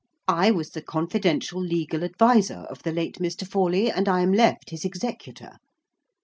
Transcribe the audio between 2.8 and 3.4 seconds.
the late